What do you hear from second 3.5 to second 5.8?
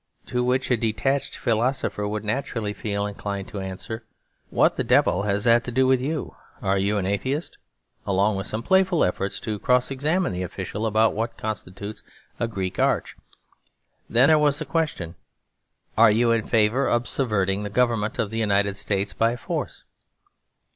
answer, 'What the devil has that to